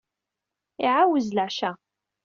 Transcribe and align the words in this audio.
Iɛawez 0.83 1.27
leɛca. 1.31 1.71